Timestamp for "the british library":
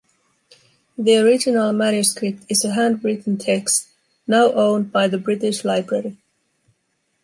5.07-6.17